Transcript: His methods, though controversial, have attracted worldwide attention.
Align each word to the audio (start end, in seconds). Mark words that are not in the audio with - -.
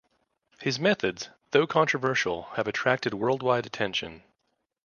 His 0.61 0.79
methods, 0.79 1.29
though 1.51 1.67
controversial, 1.67 2.45
have 2.55 2.67
attracted 2.67 3.13
worldwide 3.13 3.67
attention. 3.67 4.23